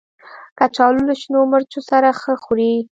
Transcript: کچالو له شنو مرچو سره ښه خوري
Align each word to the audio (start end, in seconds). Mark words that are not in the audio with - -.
کچالو 0.57 1.01
له 1.09 1.15
شنو 1.21 1.39
مرچو 1.51 1.79
سره 1.89 2.07
ښه 2.21 2.33
خوري 2.43 2.73